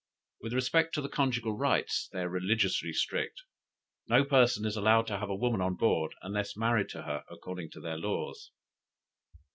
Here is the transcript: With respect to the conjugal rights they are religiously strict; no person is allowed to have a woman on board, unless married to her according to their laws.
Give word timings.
With 0.39 0.53
respect 0.53 0.95
to 0.95 1.01
the 1.03 1.09
conjugal 1.09 1.55
rights 1.55 2.09
they 2.11 2.21
are 2.21 2.27
religiously 2.27 2.91
strict; 2.91 3.43
no 4.07 4.25
person 4.25 4.65
is 4.65 4.75
allowed 4.75 5.05
to 5.05 5.19
have 5.19 5.29
a 5.29 5.35
woman 5.35 5.61
on 5.61 5.75
board, 5.75 6.15
unless 6.23 6.57
married 6.57 6.89
to 6.89 7.03
her 7.03 7.23
according 7.29 7.69
to 7.73 7.79
their 7.79 7.99
laws. 7.99 8.49